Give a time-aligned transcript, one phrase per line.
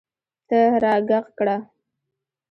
[0.47, 1.57] ته راږغ کړه